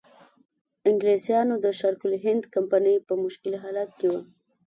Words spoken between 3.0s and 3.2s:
په